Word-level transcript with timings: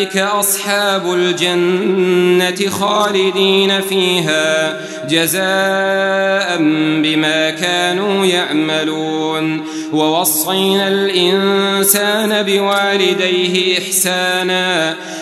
أولئك 0.00 0.16
أصحاب 0.16 1.12
الجنة 1.14 2.70
خالدين 2.70 3.80
فيها 3.80 4.80
جزاء 5.08 6.56
بما 7.02 7.50
كانوا 7.50 8.26
يعملون. 8.26 9.64
ووصينا 9.92 10.88
الإنسان 10.88 12.42
بوالديه 12.42 13.78
إحسانا. 13.78 14.96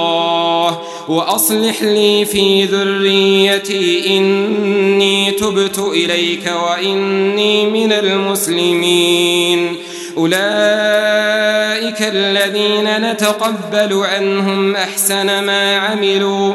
ترضاه 0.00 0.80
وأصلح 1.08 1.82
لي 1.82 2.24
في 2.24 2.64
ذريتي 2.64 4.16
إني 4.16 5.30
تبت 5.30 5.78
إليك 5.78 6.52
وإني 6.66 7.66
من 7.66 7.92
المسلمين. 7.92 9.76
أولئك 10.16 12.02
الذين 12.02 13.10
نتقبل 13.10 13.94
عنهم 13.94 14.76
أحسن 14.76 15.44
ما 15.44 15.76
عملوا. 15.76 16.54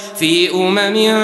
في 0.21 0.51
أمم 0.53 1.15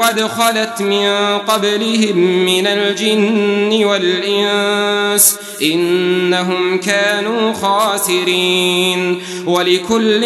قد 0.00 0.20
خلت 0.20 0.80
من 0.82 1.38
قبلهم 1.38 2.16
من 2.44 2.66
الجن 2.66 3.84
والإنس 3.84 5.38
إنهم 5.62 6.80
كانوا 6.80 7.52
خاسرين 7.52 9.22
ولكل 9.46 10.20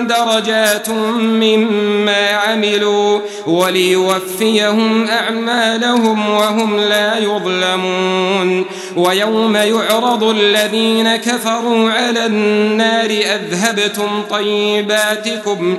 درجات 0.00 0.88
مما 1.18 2.28
عملوا 2.30 3.20
وليوفيهم 3.46 5.06
أعمالهم 5.08 6.30
وهم 6.30 6.76
لا 6.76 7.18
يظلمون 7.18 8.64
ويوم 8.96 9.56
يعرض 9.56 10.22
الذين 10.24 11.16
كفروا 11.16 11.90
على 11.90 12.26
النار 12.26 13.10
أذهبتم 13.10 14.22
طيباتكم 14.30 15.78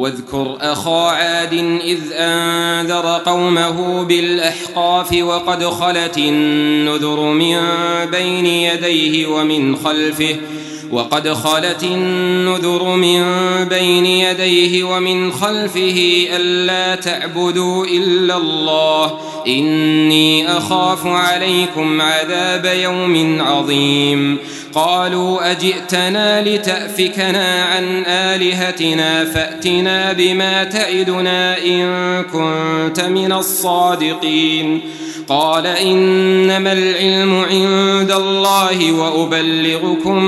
واذكر 0.00 0.56
أخا 0.60 1.10
عاد 1.10 1.52
إذ 1.84 1.98
أنذر 2.12 3.20
قومه 3.26 4.04
بالأحقاف 4.04 5.12
وقد 5.12 5.64
خلت 5.64 6.18
النذر 6.18 7.20
من 7.20 7.58
بين 8.10 8.46
يديه 8.46 9.26
ومن 9.26 9.76
خلفه 9.76 10.36
وقد 10.90 11.32
خلت 11.32 11.82
النذر 11.82 12.84
من 12.84 13.24
بين 13.64 14.06
يديه 14.06 14.84
ومن 14.84 15.32
خلفه 15.32 16.26
ألا 16.36 16.94
تعبدوا 16.94 17.86
إلا 17.86 18.36
الله 18.36 19.18
إني 19.46 20.56
أخاف 20.56 21.06
عليكم 21.06 22.00
عذاب 22.00 22.64
يوم 22.64 23.42
عظيم 23.42 24.38
قالوا 24.74 25.50
أجئتنا 25.50 26.42
لتأفكنا 26.42 27.64
عن 27.64 28.04
آلهتنا 28.06 29.24
فأتنا 29.24 30.12
بما 30.12 30.64
تعدنا 30.64 31.58
إن 31.64 32.22
كنت 32.22 33.00
من 33.00 33.32
الصادقين. 33.32 34.80
قال 35.28 35.66
إنما 35.66 36.72
العلم 36.72 37.44
عند 37.50 38.10
الله 38.10 38.92
وأبلغكم 38.92 40.24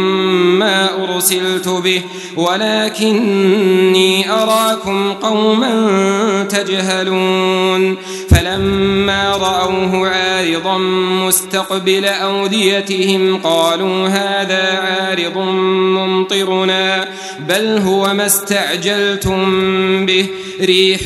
ما 0.59 0.88
أرسلت 1.05 1.69
به 1.69 2.03
ولكني 2.37 4.31
أراكم 4.31 5.12
قوما 5.12 6.47
تجهلون. 6.50 7.97
فلما 8.31 9.31
رأوه 9.31 10.09
عارضا 10.09 10.79
مستقبل 11.27 12.05
أوديتهم 12.05 13.37
قالوا 13.37 14.09
هذا 14.09 14.31
عارض 14.40 15.38
ممطرنا 15.38 17.08
بل 17.49 17.79
هو 17.79 18.14
ما 18.14 18.26
استعجلتم 18.26 20.06
به. 20.06 20.26
ريح 20.61 21.00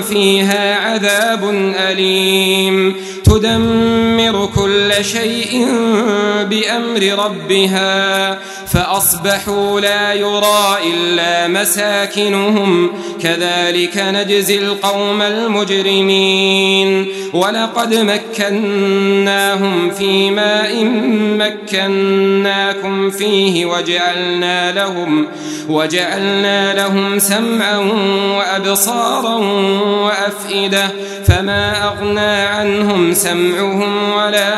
فيها 0.00 0.74
عذاب 0.74 1.50
أليم. 1.90 2.94
تدمر 3.24 4.46
كل 4.68 5.04
شيء 5.04 5.66
بأمر 6.50 7.24
ربها 7.24 8.38
فأصبحوا 8.66 9.80
لا 9.80 10.12
يرى 10.12 10.76
إلا 10.86 11.48
مساكنهم 11.48 12.90
كذلك 13.22 13.96
نجزي 13.96 14.58
القوم 14.58 15.22
المجرمين. 15.22 17.08
ولقد 17.32 17.94
مكناهم 18.38 19.90
في 19.90 20.30
ماء 20.30 20.84
مكناكم 21.38 23.10
فيه 23.10 23.66
وجعلنا 23.66 24.72
لهم 24.72 25.26
وجعلنا 25.68 26.74
لهم 26.74 27.18
سمعا 27.18 27.78
وأبصارا 28.38 29.34
وأفئدة 30.04 30.88
فما 31.26 31.84
أغنى 31.84 32.20
عنهم 32.20 33.14
سمعهم 33.14 34.12
ولا 34.12 34.57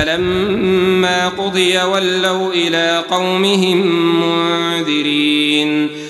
فلما 0.00 1.28
قضي 1.28 1.78
ولوا 1.82 2.52
إلى 2.52 3.04
قومهم 3.10 3.78
منذرين. 4.20 5.88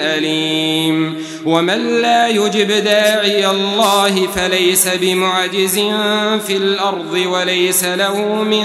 أليم. 0.00 1.26
ومن 1.44 2.02
لا 2.02 2.28
يجب 2.28 2.84
داعي 2.84 3.50
الله 3.50 4.28
فليس 4.36 4.88
بمعجز 4.88 5.74
في 6.46 6.56
الأرض 6.56 7.22
وليس 7.26 7.84
له 7.84 8.42
من 8.42 8.64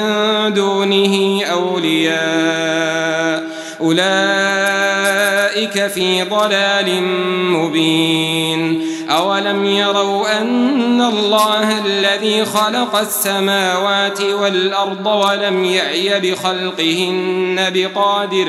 دونه 0.54 1.46
أولياء. 1.46 3.44
أولئك 3.82 5.88
في 5.88 6.24
ضلال 6.24 7.04
مبين. 7.52 8.91
أولم 9.12 9.66
يروا 9.66 10.42
أن 10.42 11.02
الله 11.02 11.86
الذي 11.86 12.46
خلق 12.46 12.96
السماوات 12.96 14.22
والأرض 14.22 15.06
ولم 15.06 15.66
يعي 15.66 16.20
بخلقهن 16.20 17.72
بقادر 17.74 18.48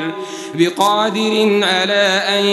بقادر 0.53 1.61
على 1.63 2.23
أن 2.39 2.45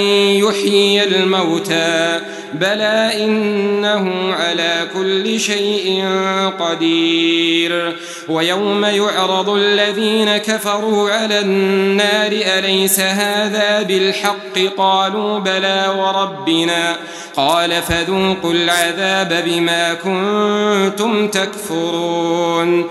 يحيي 0.44 1.04
الموتى 1.04 2.20
بلى 2.52 3.24
إنه 3.24 4.34
على 4.34 4.88
كل 4.94 5.40
شيء 5.40 6.04
قدير 6.58 7.96
ويوم 8.28 8.84
يعرض 8.84 9.48
الذين 9.48 10.36
كفروا 10.36 11.10
على 11.10 11.40
النار 11.40 12.32
أليس 12.32 13.00
هذا 13.00 13.82
بالحق 13.82 14.58
قالوا 14.76 15.38
بلى 15.38 15.94
وربنا 15.98 16.96
قال 17.36 17.82
فذوقوا 17.82 18.52
العذاب 18.52 19.44
بما 19.46 19.94
كنتم 19.94 21.28
تكفرون 21.28 22.90